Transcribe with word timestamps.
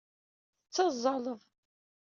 Tettazzaleḍ. 0.63 1.41